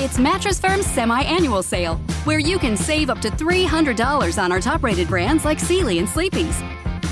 It's 0.00 0.16
Mattress 0.16 0.60
Firm's 0.60 0.86
semi 0.86 1.22
annual 1.22 1.60
sale, 1.60 1.96
where 2.22 2.38
you 2.38 2.60
can 2.60 2.76
save 2.76 3.10
up 3.10 3.18
to 3.18 3.30
$300 3.30 4.40
on 4.40 4.52
our 4.52 4.60
top 4.60 4.84
rated 4.84 5.08
brands 5.08 5.44
like 5.44 5.58
Sealy 5.58 5.98
and 5.98 6.08
Sleepy's. 6.08 6.62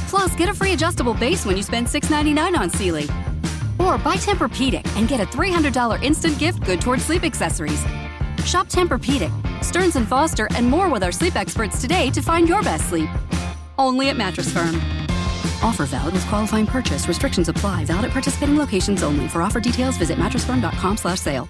Plus, 0.07 0.37
get 0.37 0.49
a 0.49 0.55
free 0.55 0.73
adjustable 0.73 1.13
base 1.13 1.45
when 1.45 1.57
you 1.57 1.65
spend 1.65 1.89
$6.99 1.89 2.57
on 2.57 2.71
Sealy. 2.71 3.09
Or 3.81 3.99
buy 3.99 4.15
Tempur-Pedic 4.15 4.87
and 4.97 5.09
get 5.09 5.19
a 5.19 5.27
$300 5.27 6.01
instant 6.01 6.39
gift 6.39 6.65
good 6.65 6.81
towards 6.81 7.05
sleep 7.05 7.25
accessories. 7.25 7.83
Shop 8.45 8.69
Tempur-Pedic, 8.69 9.65
Stearns 9.65 9.99
& 9.99 10.09
Foster, 10.09 10.47
and 10.55 10.71
more 10.71 10.89
with 10.89 11.03
our 11.03 11.11
sleep 11.11 11.35
experts 11.35 11.81
today 11.81 12.09
to 12.11 12.23
find 12.23 12.49
your 12.49 12.63
best 12.63 12.89
sleep. 12.89 13.11
Only 13.81 14.11
at 14.11 14.17
Mattress 14.17 14.53
Firm. 14.53 14.77
Offer 15.61 15.87
valid 15.87 16.15
with 16.15 16.27
qualifying 16.29 16.67
purchase. 16.67 17.09
Restrictions 17.09 17.49
apply. 17.49 17.85
Valid 17.87 18.05
at 18.05 18.11
participating 18.13 18.57
locations 18.57 19.03
only. 19.03 19.27
For 19.27 19.43
offer 19.43 19.59
details, 19.59 19.97
visit 19.97 20.19
mattressfirm.com 20.19 20.99
slash 20.99 21.19
sale. 21.19 21.49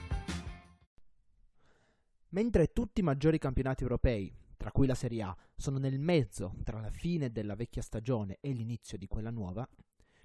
Mentre 2.37 2.71
tutti 2.75 3.01
i 3.01 3.03
maggiori 3.03 3.39
campionati 3.39 3.83
europei, 3.83 4.31
tra 4.59 4.71
cui 4.71 4.87
la 4.87 4.95
Serie 4.95 5.23
A, 5.23 5.35
sono 5.57 5.79
nel 5.79 5.99
mezzo 5.99 6.57
tra 6.65 6.81
la 6.81 6.91
fine 6.91 7.33
della 7.33 7.55
vecchia 7.55 7.81
stagione 7.81 8.37
e 8.43 8.53
l'inizio 8.53 8.99
di 8.99 9.07
quella 9.07 9.31
nuova, 9.31 9.67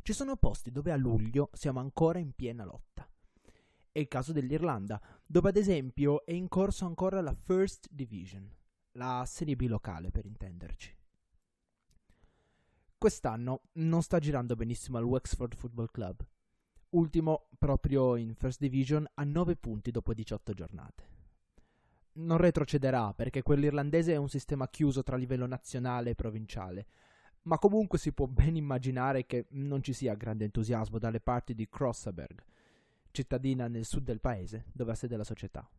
ci 0.01 0.11
sono 0.11 0.35
posti 0.35 0.71
dove 0.71 0.91
a 0.91 0.97
luglio 0.97 1.49
siamo 1.53 1.79
ancora 1.79 2.20
in 2.20 2.34
piena 2.34 2.65
lotta. 2.65 3.09
È 3.93 3.97
il 3.97 4.09
caso 4.09 4.34
dell'Irlanda, 4.34 5.01
dove 5.25 5.47
ad 5.47 5.55
esempio 5.55 6.25
è 6.25 6.34
in 6.34 6.49
corso 6.49 6.85
ancora 6.85 7.21
la 7.21 7.34
First 7.34 7.87
Division, 7.89 8.53
la 8.93 9.23
Serie 9.25 9.55
B 9.55 9.67
locale 9.70 10.12
per 10.12 10.25
intenderci. 10.25 10.93
Quest'anno 12.98 13.62
non 13.75 14.01
sta 14.01 14.20
girando 14.20 14.57
benissimo 14.57 14.98
al 14.98 15.05
Wexford 15.05 15.55
Football 15.55 15.87
Club, 15.89 16.27
ultimo 16.89 17.48
proprio 17.57 18.17
in 18.17 18.35
First 18.35 18.59
Division 18.59 19.09
a 19.13 19.23
9 19.23 19.55
punti 19.55 19.91
dopo 19.91 20.13
18 20.13 20.51
giornate. 20.51 21.20
Non 22.13 22.38
retrocederà 22.38 23.13
perché 23.13 23.41
quell'irlandese 23.41 24.13
è 24.13 24.17
un 24.17 24.29
sistema 24.29 24.67
chiuso 24.67 25.01
tra 25.01 25.15
livello 25.15 25.45
nazionale 25.45 26.12
e 26.12 26.15
provinciale, 26.15 26.85
ma 27.43 27.57
comunque 27.57 27.98
si 27.98 28.12
può 28.12 28.27
ben 28.27 28.55
immaginare 28.55 29.26
che 29.26 29.45
non 29.51 29.81
ci 29.81 29.93
sia 29.93 30.15
grande 30.15 30.45
entusiasmo 30.45 30.99
dalle 30.99 31.21
parti 31.21 31.55
di 31.55 31.67
Crossaberg, 31.70 32.43
cittadina 33.12 33.67
nel 33.67 33.85
sud 33.85 34.04
del 34.04 34.20
paese 34.20 34.65
dove 34.73 34.91
ha 34.91 34.95
sede 34.95 35.15
la 35.15 35.23
società. 35.23 35.70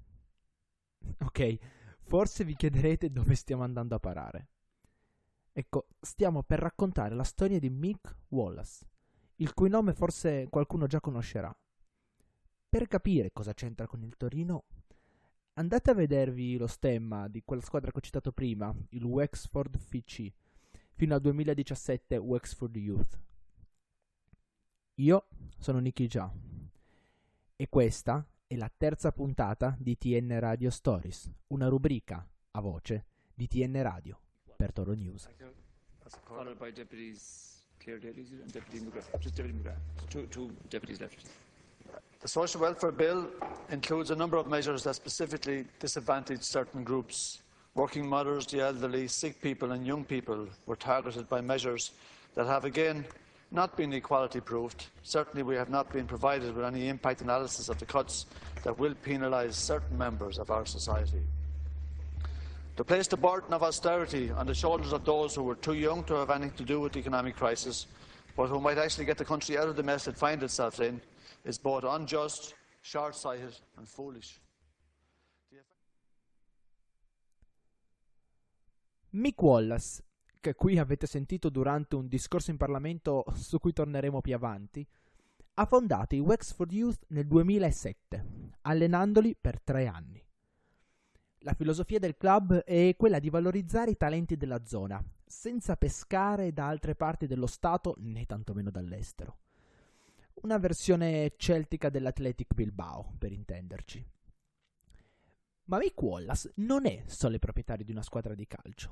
Ok, 1.20 1.58
forse 2.00 2.44
vi 2.44 2.54
chiederete 2.54 3.10
dove 3.10 3.34
stiamo 3.34 3.62
andando 3.62 3.94
a 3.94 4.00
parare. 4.00 4.48
Ecco, 5.52 5.88
stiamo 6.00 6.42
per 6.42 6.60
raccontare 6.60 7.14
la 7.14 7.24
storia 7.24 7.58
di 7.58 7.68
Mick 7.68 8.16
Wallace, 8.28 8.86
il 9.36 9.52
cui 9.52 9.68
nome 9.68 9.92
forse 9.92 10.46
qualcuno 10.48 10.86
già 10.86 11.00
conoscerà. 11.00 11.54
Per 12.68 12.86
capire 12.86 13.32
cosa 13.32 13.52
c'entra 13.52 13.86
con 13.86 14.02
il 14.02 14.16
Torino, 14.16 14.64
andate 15.54 15.90
a 15.90 15.94
vedervi 15.94 16.56
lo 16.56 16.66
stemma 16.66 17.28
di 17.28 17.42
quella 17.44 17.62
squadra 17.62 17.90
che 17.90 17.98
ho 17.98 18.02
citato 18.02 18.32
prima, 18.32 18.74
il 18.90 19.04
Wexford 19.04 19.78
FC, 19.78 20.30
fino 20.94 21.14
al 21.14 21.20
2017 21.20 22.16
Wexford 22.16 22.76
Youth. 22.76 23.20
Io 24.96 25.26
sono 25.58 25.78
Nicky 25.78 26.06
Già 26.06 26.30
e 27.56 27.68
questa 27.68 28.26
è 28.46 28.56
la 28.56 28.70
terza 28.74 29.12
puntata 29.12 29.74
di 29.78 29.96
TN 29.96 30.38
Radio 30.38 30.70
Stories, 30.70 31.30
una 31.48 31.68
rubrica 31.68 32.26
a 32.52 32.60
voce 32.60 33.06
di 33.34 33.48
TN 33.48 33.82
Radio 33.82 34.20
per 34.56 34.72
Toro 34.72 34.92
News. 34.92 35.28
Followed 36.24 36.58
by 36.58 36.70
deputies, 36.72 37.64
Daly 37.82 38.08
and 38.42 38.50
Deputy 38.52 38.80
McGrath. 38.80 39.18
Just 39.18 39.34
Deputy 39.34 39.58
McGrath. 39.58 39.80
Two, 40.08 40.28
two 40.28 40.50
deputies 40.68 41.00
left. 41.00 41.26
The 42.22 42.28
social 42.28 42.60
welfare 42.60 42.92
bill 42.92 43.26
includes 43.70 44.12
a 44.12 44.14
number 44.14 44.36
of 44.36 44.46
measures 44.46 44.84
that 44.84 44.94
specifically 44.94 45.64
disadvantage 45.80 46.42
certain 46.42 46.84
groups. 46.84 47.42
Working 47.74 48.08
mothers, 48.08 48.46
the 48.46 48.60
elderly, 48.60 49.08
sick 49.08 49.42
people 49.42 49.72
and 49.72 49.84
young 49.84 50.04
people 50.04 50.46
were 50.66 50.76
targeted 50.76 51.28
by 51.28 51.40
measures 51.40 51.90
that 52.36 52.46
have 52.46 52.64
again 52.64 53.04
not 53.50 53.76
been 53.76 53.92
equality 53.92 54.40
proofed. 54.40 54.86
Certainly 55.02 55.42
we 55.42 55.56
have 55.56 55.68
not 55.68 55.92
been 55.92 56.06
provided 56.06 56.54
with 56.54 56.64
any 56.64 56.88
impact 56.88 57.22
analysis 57.22 57.68
of 57.68 57.80
the 57.80 57.86
cuts 57.86 58.26
that 58.62 58.78
will 58.78 58.94
penalise 59.04 59.54
certain 59.54 59.98
members 59.98 60.38
of 60.38 60.48
our 60.52 60.64
society. 60.64 61.22
To 62.76 62.84
place 62.84 63.08
the 63.08 63.16
burden 63.16 63.52
of 63.52 63.64
austerity 63.64 64.30
on 64.30 64.46
the 64.46 64.54
shoulders 64.54 64.92
of 64.92 65.04
those 65.04 65.34
who 65.34 65.42
were 65.42 65.56
too 65.56 65.74
young 65.74 66.04
to 66.04 66.14
have 66.14 66.30
anything 66.30 66.56
to 66.56 66.64
do 66.64 66.78
with 66.78 66.92
the 66.92 67.00
economic 67.00 67.34
crisis, 67.34 67.86
but 68.34 68.48
who 68.48 68.60
might 68.60 68.78
actually 68.78 69.04
get 69.04 69.16
the 69.16 69.24
country 69.24 69.56
out 69.56 69.68
of 69.68 69.76
the 69.76 69.82
mess 69.82 70.06
it 70.06 70.16
finds 70.16 70.42
itself 70.42 70.80
in, 70.80 71.00
is 71.44 71.58
both 71.58 71.84
unjust, 71.84 72.54
short-sighted 72.82 73.54
and 73.76 73.86
foolish. 73.86 74.40
Mick 79.14 79.42
Wallace, 79.42 80.02
che 80.40 80.54
qui 80.54 80.78
avete 80.78 81.06
sentito 81.06 81.50
durante 81.50 81.96
un 81.96 82.08
discorso 82.08 82.50
in 82.50 82.56
Parlamento 82.56 83.24
su 83.34 83.58
cui 83.58 83.74
torneremo 83.74 84.22
più 84.22 84.34
avanti, 84.34 84.86
ha 85.54 85.66
fondato 85.66 86.14
i 86.14 86.20
Wexford 86.20 86.72
Youth 86.72 87.04
nel 87.08 87.26
2007, 87.26 88.24
allenandoli 88.62 89.36
per 89.38 89.60
tre 89.60 89.86
anni. 89.86 90.24
La 91.40 91.52
filosofia 91.52 91.98
del 91.98 92.16
club 92.16 92.60
è 92.60 92.94
quella 92.96 93.18
di 93.18 93.28
valorizzare 93.28 93.90
i 93.90 93.96
talenti 93.98 94.36
della 94.36 94.64
zona, 94.64 95.02
senza 95.32 95.76
pescare 95.76 96.52
da 96.52 96.68
altre 96.68 96.94
parti 96.94 97.26
dello 97.26 97.46
Stato 97.46 97.94
né 97.98 98.26
tantomeno 98.26 98.70
dall'estero. 98.70 99.38
Una 100.42 100.58
versione 100.58 101.32
celtica 101.36 101.88
dell'Athletic 101.88 102.52
Bilbao, 102.54 103.14
per 103.18 103.32
intenderci. 103.32 104.06
Ma 105.64 105.78
Mick 105.78 106.00
Wallace 106.00 106.52
non 106.56 106.84
è 106.84 107.02
solo 107.06 107.34
il 107.34 107.40
proprietario 107.40 107.84
di 107.84 107.92
una 107.92 108.02
squadra 108.02 108.34
di 108.34 108.46
calcio. 108.46 108.90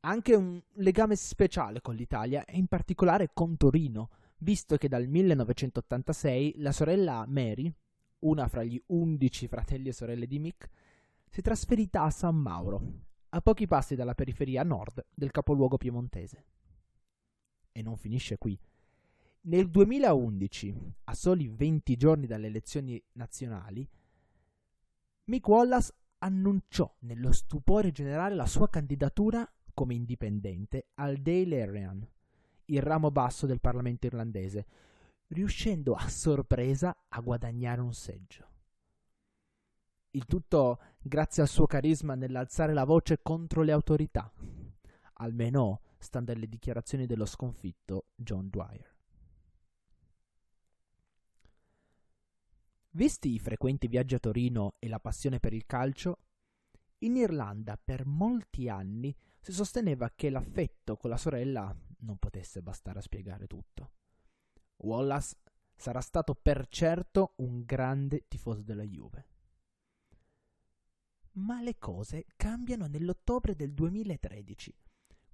Ha 0.00 0.10
anche 0.10 0.34
un 0.34 0.62
legame 0.74 1.16
speciale 1.16 1.80
con 1.80 1.94
l'Italia 1.94 2.44
e 2.44 2.58
in 2.58 2.66
particolare 2.66 3.30
con 3.32 3.56
Torino, 3.56 4.10
visto 4.38 4.76
che 4.76 4.88
dal 4.88 5.08
1986 5.08 6.54
la 6.58 6.72
sorella 6.72 7.24
Mary, 7.26 7.72
una 8.20 8.46
fra 8.48 8.62
gli 8.62 8.80
undici 8.88 9.48
fratelli 9.48 9.88
e 9.88 9.92
sorelle 9.92 10.26
di 10.26 10.38
Mick, 10.38 10.68
si 11.26 11.40
è 11.40 11.42
trasferita 11.42 12.02
a 12.02 12.10
San 12.10 12.36
Mauro, 12.36 13.06
a 13.30 13.40
pochi 13.40 13.66
passi 13.66 13.94
dalla 13.94 14.14
periferia 14.14 14.62
nord 14.62 15.04
del 15.14 15.30
capoluogo 15.30 15.76
piemontese. 15.76 16.44
E 17.72 17.82
non 17.82 17.96
finisce 17.96 18.38
qui. 18.38 18.58
Nel 19.42 19.68
2011, 19.70 20.74
a 21.04 21.14
soli 21.14 21.48
20 21.48 21.96
giorni 21.96 22.26
dalle 22.26 22.48
elezioni 22.48 23.02
nazionali, 23.12 23.88
Mick 25.24 25.46
Wallace 25.46 25.92
annunciò 26.18 26.92
nello 27.00 27.32
stupore 27.32 27.92
generale 27.92 28.34
la 28.34 28.46
sua 28.46 28.68
candidatura 28.68 29.50
come 29.72 29.94
indipendente 29.94 30.88
al 30.94 31.18
Dáil 31.18 31.52
Éireann, 31.52 32.02
il 32.66 32.82
ramo 32.82 33.10
basso 33.10 33.46
del 33.46 33.60
Parlamento 33.60 34.06
irlandese, 34.06 34.66
riuscendo 35.28 35.94
a 35.94 36.08
sorpresa 36.08 37.04
a 37.08 37.20
guadagnare 37.20 37.80
un 37.80 37.94
seggio. 37.94 38.46
Il 40.18 40.26
tutto 40.26 40.80
grazie 41.00 41.42
al 41.42 41.48
suo 41.48 41.66
carisma 41.66 42.16
nell'alzare 42.16 42.74
la 42.74 42.82
voce 42.82 43.22
contro 43.22 43.62
le 43.62 43.70
autorità, 43.70 44.28
almeno 45.12 45.82
stando 45.98 46.32
alle 46.32 46.48
dichiarazioni 46.48 47.06
dello 47.06 47.24
sconfitto 47.24 48.06
John 48.16 48.48
Dwyer. 48.48 48.96
Visti 52.90 53.32
i 53.32 53.38
frequenti 53.38 53.86
viaggi 53.86 54.16
a 54.16 54.18
Torino 54.18 54.74
e 54.80 54.88
la 54.88 54.98
passione 54.98 55.38
per 55.38 55.52
il 55.52 55.66
calcio, 55.66 56.18
in 57.02 57.14
Irlanda 57.14 57.78
per 57.80 58.04
molti 58.04 58.68
anni 58.68 59.16
si 59.38 59.52
sosteneva 59.52 60.10
che 60.16 60.30
l'affetto 60.30 60.96
con 60.96 61.10
la 61.10 61.16
sorella 61.16 61.72
non 61.98 62.18
potesse 62.18 62.60
bastare 62.60 62.98
a 62.98 63.02
spiegare 63.02 63.46
tutto. 63.46 63.92
Wallace 64.78 65.36
sarà 65.76 66.00
stato 66.00 66.34
per 66.34 66.66
certo 66.66 67.34
un 67.36 67.62
grande 67.64 68.24
tifoso 68.26 68.62
della 68.62 68.82
Juve. 68.82 69.36
Ma 71.38 71.62
le 71.62 71.78
cose 71.78 72.26
cambiano 72.36 72.86
nell'ottobre 72.86 73.54
del 73.54 73.72
2013, 73.72 74.74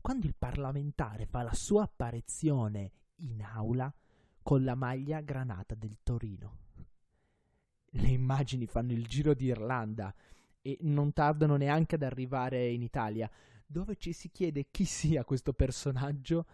quando 0.03 0.27
il 0.27 0.35
parlamentare 0.37 1.25
fa 1.25 1.43
la 1.43 1.55
sua 1.55 1.85
apparizione 1.85 2.93
in 3.17 3.43
aula 3.43 3.93
con 4.43 4.65
la 4.65 4.75
maglia 4.75 5.21
granata 5.21 5.75
del 5.75 5.97
Torino. 6.03 6.59
Le 7.87 8.09
immagini 8.09 8.67
fanno 8.67 8.93
il 8.93 9.07
giro 9.07 9.33
d'Irlanda 9.33 10.15
e 10.61 10.77
non 10.83 11.15
tardano 11.15 11.57
neanche 11.57 11.95
ad 11.95 12.03
arrivare 12.03 12.69
in 12.69 12.83
Italia, 12.83 13.31
dove 13.65 13.97
ci 13.97 14.13
si 14.13 14.31
chiede 14.31 14.67
chi 14.71 14.85
sia 14.85 15.25
questo 15.25 15.55
personaggio 15.55 16.45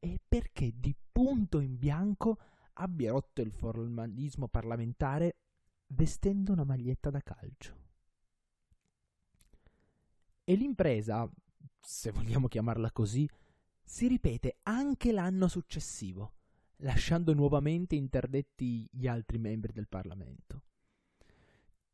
e 0.00 0.18
perché 0.26 0.72
di 0.76 0.94
punto 1.12 1.60
in 1.60 1.78
bianco 1.78 2.38
abbia 2.74 3.12
rotto 3.12 3.40
il 3.40 3.52
formalismo 3.52 4.48
parlamentare 4.48 5.36
vestendo 5.88 6.52
una 6.52 6.64
maglietta 6.64 7.10
da 7.10 7.20
calcio. 7.20 7.85
E 10.48 10.54
l'impresa, 10.54 11.28
se 11.80 12.12
vogliamo 12.12 12.46
chiamarla 12.46 12.92
così, 12.92 13.28
si 13.82 14.06
ripete 14.06 14.58
anche 14.62 15.10
l'anno 15.10 15.48
successivo, 15.48 16.34
lasciando 16.76 17.34
nuovamente 17.34 17.96
interdetti 17.96 18.88
gli 18.88 19.08
altri 19.08 19.38
membri 19.38 19.72
del 19.72 19.88
Parlamento. 19.88 20.62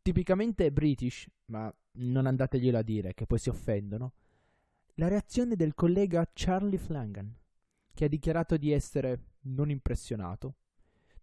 tipicamente 0.03 0.71
british, 0.71 1.27
ma 1.47 1.75
non 1.93 2.27
andateglielo 2.27 2.77
a 2.77 2.83
dire 2.83 3.15
che 3.15 3.25
poi 3.25 3.39
si 3.39 3.49
offendono, 3.49 4.13
la 4.97 5.09
reazione 5.09 5.57
del 5.57 5.73
collega 5.75 6.29
Charlie 6.35 6.77
Flanagan, 6.77 7.35
che 7.95 8.05
ha 8.05 8.09
dichiarato 8.09 8.59
di 8.59 8.71
essere 8.71 9.37
non 9.45 9.71
impressionato, 9.71 10.57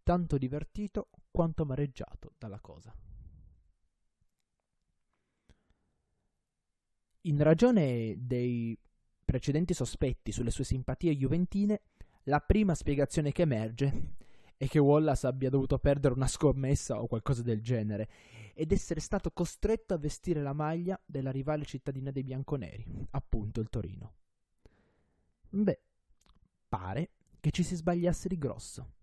tanto 0.01 0.39
divertito 0.39 1.09
quanto 1.29 1.61
amareggiato 1.61 2.33
dalla 2.39 2.59
cosa. 2.59 2.91
In 7.23 7.43
ragione 7.43 8.15
dei 8.17 8.77
precedenti 9.25 9.73
sospetti 9.73 10.31
sulle 10.31 10.51
sue 10.51 10.63
simpatie 10.63 11.15
juventine, 11.17 11.81
la 12.23 12.39
prima 12.39 12.73
spiegazione 12.73 13.33
che 13.33 13.41
emerge 13.41 14.15
è 14.55 14.67
che 14.67 14.79
Wallace 14.79 15.27
abbia 15.27 15.49
dovuto 15.49 15.79
perdere 15.79 16.13
una 16.13 16.27
scommessa 16.27 17.01
o 17.01 17.07
qualcosa 17.07 17.41
del 17.41 17.61
genere 17.61 18.09
ed 18.53 18.71
essere 18.71 19.01
stato 19.01 19.31
costretto 19.31 19.93
a 19.93 19.97
vestire 19.97 20.41
la 20.41 20.53
maglia 20.53 20.97
della 21.05 21.31
rivale 21.31 21.65
cittadina 21.65 22.09
dei 22.11 22.23
bianconeri, 22.23 22.85
appunto 23.11 23.59
il 23.59 23.69
Torino. 23.69 24.13
Beh, 25.49 25.81
pare 26.69 27.09
che 27.41 27.51
ci 27.51 27.63
si 27.63 27.75
sbagliasse 27.75 28.29
di 28.29 28.37
grosso. 28.37 28.93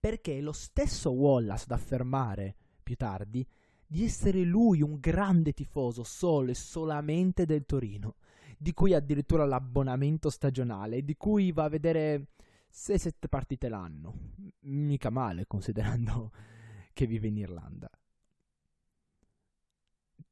Perché 0.00 0.40
lo 0.40 0.52
stesso 0.52 1.10
Wallace 1.10 1.64
ad 1.64 1.72
affermare 1.72 2.56
più 2.82 2.96
tardi 2.96 3.46
di 3.90 4.04
essere 4.04 4.44
lui 4.44 4.82
un 4.82 5.00
grande 5.00 5.52
tifoso 5.52 6.04
solo 6.04 6.52
e 6.52 6.54
solamente 6.54 7.44
del 7.44 7.66
Torino, 7.66 8.18
di 8.56 8.72
cui 8.72 8.94
addirittura 8.94 9.44
l'abbonamento 9.44 10.30
stagionale, 10.30 11.02
di 11.02 11.16
cui 11.16 11.50
va 11.50 11.64
a 11.64 11.68
vedere 11.68 12.28
6-7 12.72 13.12
partite 13.28 13.68
l'anno. 13.68 14.14
Mica 14.60 15.10
male 15.10 15.44
considerando 15.48 16.30
che 16.94 17.06
vive 17.06 17.26
in 17.26 17.38
Irlanda. 17.38 17.90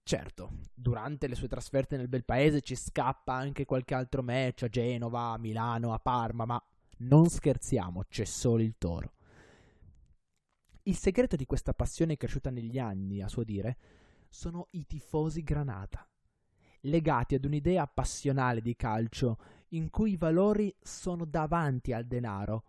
Certo, 0.05 0.51
durante 0.73 1.27
le 1.27 1.35
sue 1.35 1.49
trasferte 1.49 1.97
nel 1.97 2.09
bel 2.09 2.25
paese 2.25 2.61
ci 2.61 2.77
scappa 2.77 3.35
anche 3.35 3.65
qualche 3.65 3.95
altro 3.95 4.23
match 4.23 4.63
a 4.63 4.69
Genova, 4.69 5.33
a 5.33 5.39
Milano, 5.39 5.93
a 5.93 5.99
Parma, 5.99 6.45
ma 6.45 6.63
non 6.99 7.27
scherziamo, 7.27 8.05
c'è 8.09 8.25
solo 8.25 8.63
il 8.63 8.77
toro. 8.79 9.15
Il 10.89 10.97
segreto 10.97 11.37
di 11.37 11.45
questa 11.45 11.75
passione 11.75 12.17
cresciuta 12.17 12.49
negli 12.49 12.79
anni, 12.79 13.21
a 13.21 13.29
suo 13.29 13.45
dire, 13.45 13.77
sono 14.31 14.69
i 14.71 14.87
tifosi 14.87 15.43
granata, 15.43 16.09
legati 16.81 17.35
ad 17.35 17.45
un'idea 17.45 17.87
passionale 17.87 18.63
di 18.63 18.75
calcio 18.75 19.39
in 19.73 19.91
cui 19.91 20.13
i 20.13 20.17
valori 20.17 20.75
sono 20.81 21.27
davanti 21.27 21.93
al 21.93 22.07
denaro. 22.07 22.65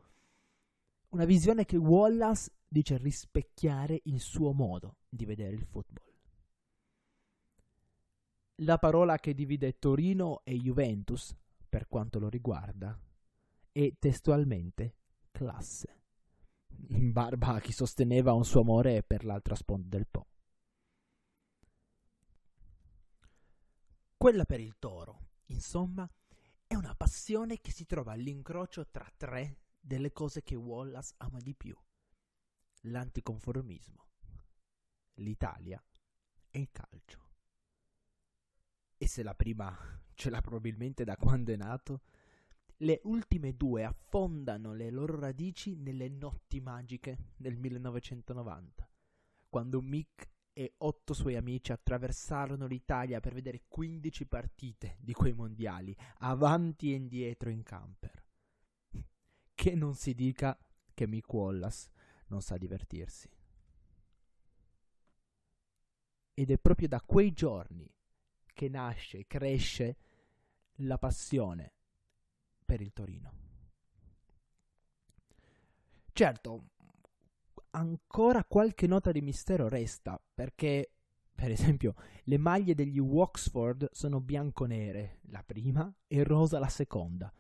Una 1.12 1.24
visione 1.24 1.64
che 1.64 1.78
Wallace 1.78 2.52
dice 2.68 2.98
rispecchiare 2.98 4.02
il 4.04 4.20
suo 4.20 4.52
modo 4.52 4.98
di 5.08 5.24
vedere 5.24 5.56
il 5.56 5.64
football. 5.64 6.14
La 8.64 8.78
parola 8.80 9.18
che 9.18 9.34
divide 9.34 9.80
Torino 9.80 10.42
e 10.44 10.58
Juventus, 10.58 11.34
per 11.70 11.88
quanto 11.88 12.20
lo 12.20 12.28
riguarda, 12.28 13.00
è 13.72 13.94
testualmente 13.98 14.98
classe 15.32 15.99
in 16.88 17.12
barba 17.12 17.56
a 17.56 17.60
chi 17.60 17.72
sosteneva 17.72 18.34
un 18.34 18.46
suo 18.46 18.62
amore 18.62 19.04
per 19.04 19.24
l'altra 19.26 19.56
sponda 19.56 19.88
del 19.90 20.08
Po. 20.08 20.28
Quella 24.18 24.46
per 24.46 24.60
il 24.60 24.78
toro, 24.80 25.28
insomma, 25.46 26.10
è 26.68 26.76
una 26.76 26.94
passione 26.94 27.62
che 27.62 27.72
si 27.72 27.86
trova 27.86 28.12
all'incrocio 28.12 28.88
tra 28.90 29.10
tre 29.16 29.62
delle 29.80 30.12
cose 30.12 30.44
che 30.44 30.56
Wallace 30.56 31.14
ama 31.18 31.40
di 31.40 31.56
più. 31.56 31.76
L'anticonformismo, 32.82 34.08
l'Italia 35.16 35.82
e 36.50 36.60
il 36.60 36.70
calcio. 36.72 37.28
E 38.98 39.08
se 39.08 39.24
la 39.24 39.34
prima 39.34 39.76
ce 40.14 40.30
l'ha 40.30 40.42
probabilmente 40.42 41.06
da 41.06 41.16
quando 41.16 41.54
è 41.54 41.56
nato, 41.56 42.02
le 42.82 43.02
ultime 43.04 43.56
due 43.56 43.84
affondano 43.84 44.74
le 44.74 44.90
loro 44.90 45.20
radici 45.20 45.76
nelle 45.76 46.08
notti 46.08 46.62
magiche 46.62 47.32
del 47.36 47.58
1990, 47.58 48.90
quando 49.50 49.82
Mick 49.82 50.30
e 50.54 50.76
otto 50.78 51.14
suoi 51.14 51.36
amici 51.36 51.72
attraversarono 51.72 52.68
l'Italia 52.68 53.20
per 53.20 53.34
vedere 53.34 53.64
15 53.68 54.26
partite 54.28 54.98
di 55.00 55.14
quei 55.14 55.34
mondiali, 55.34 55.96
avanti 56.20 56.92
e 56.92 56.96
indietro 56.96 57.50
in 57.50 57.64
camper. 57.64 58.26
Che 59.54 59.76
non 59.76 59.96
si 59.96 60.14
dica 60.14 60.58
che 60.94 61.06
Mick 61.06 61.32
Wallace 61.34 61.90
non 62.28 62.42
sa 62.42 62.58
divertirsi. 62.58 63.30
Ed 66.34 66.50
è 66.50 66.58
proprio 66.58 66.88
da 66.88 67.02
quei 67.02 67.34
giorni 67.34 67.94
che 68.54 68.70
nasce 68.70 69.20
e 69.20 69.28
cresce 69.28 69.98
la 70.76 70.98
passione 70.98 71.74
per 72.70 72.82
il 72.82 72.94
Torino. 72.94 73.34
Certo, 76.14 76.66
ancora 77.72 78.44
qualche 78.44 78.86
nota 78.86 79.12
di 79.12 79.22
mistero 79.22 79.68
resta, 79.68 80.22
perché, 80.36 80.92
per 81.34 81.50
esempio, 81.50 81.96
le 82.26 82.38
maglie 82.38 82.76
degli 82.76 83.00
Oxford 83.00 83.90
sono 83.92 84.22
bianco-nere, 84.22 85.22
la 85.30 85.42
prima, 85.42 85.92
e 86.06 86.24
rosa 86.24 86.60
la 86.60 86.70
seconda, 86.70 87.34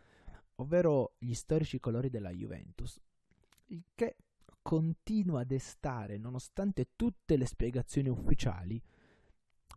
ovvero 0.55 1.13
gli 1.19 1.35
storici 1.35 1.79
colori 1.79 2.09
della 2.09 2.31
Juventus, 2.31 2.99
il 3.65 3.83
che 3.93 4.15
continua 4.63 5.41
a 5.41 5.45
destare, 5.45 6.17
nonostante 6.17 6.89
tutte 6.95 7.37
le 7.37 7.45
spiegazioni 7.45 8.09
ufficiali, 8.09 8.81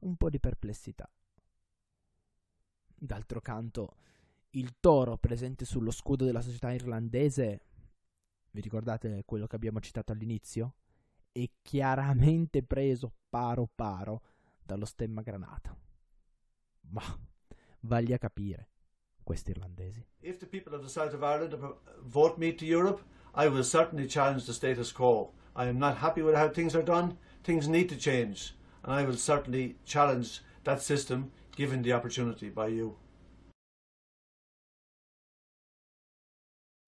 un 0.00 0.16
po' 0.16 0.31
di 0.31 0.40
perplessità. 0.40 1.06
D'altro 2.94 3.43
canto, 3.43 3.96
il 4.54 4.75
toro 4.81 5.16
presente 5.16 5.64
sullo 5.64 5.90
scudo 5.90 6.25
della 6.25 6.43
società 6.43 6.72
irlandese, 6.72 7.60
vi 8.50 8.60
ricordate 8.60 9.22
quello 9.25 9.46
che 9.46 9.56
abbiamo 9.56 9.81
citato 9.81 10.12
all'inizio? 10.12 10.75
È 11.32 11.49
chiaramente 11.62 12.62
preso 12.62 13.12
paro 13.31 13.69
paro 13.75 14.22
dallo 14.62 14.84
stemma 14.84 15.22
granata. 15.22 15.75
Ma 16.90 17.02
vagli 17.81 18.12
a 18.12 18.19
capire 18.19 18.69
questi 19.22 19.50
irlandesi. 19.52 20.04
If 20.20 20.38
the 20.38 20.46
people 20.46 20.75
of 20.75 20.82
the 20.82 20.90
south 20.90 21.14
of 21.14 21.22
Ireland 21.22 21.56
vote 22.02 22.34
me 22.38 22.54
to 22.54 22.64
Europe, 22.64 23.02
I 23.34 23.46
will 23.46 23.64
certainly 23.64 24.06
challenge 24.06 24.44
the 24.44 24.52
status 24.52 24.93
quo. 24.93 25.32
I 25.54 25.69
am 25.69 25.78
not 25.78 25.96
happy 25.96 26.20
with 26.20 26.37
how 26.37 26.50
things 26.50 26.75
are 26.75 26.84
done. 26.84 27.16
Things 27.43 27.66
need 27.66 27.88
to 27.88 27.96
change. 27.96 28.54
And 28.82 28.93
I 28.93 29.04
will 29.04 29.16
certainly 29.16 29.78
challenge 29.84 30.43
that 30.64 30.82
system 30.82 31.32
given 31.56 31.82
the 31.82 31.92
opportunity 31.92 32.50
by 32.50 32.68
you. 32.68 32.97